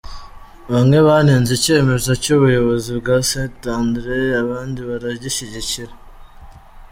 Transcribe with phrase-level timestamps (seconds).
[0.71, 5.93] Bamwe banenze icyemezo cy’ubuyobozi bwa Saint Andire abandi baragishyigikira.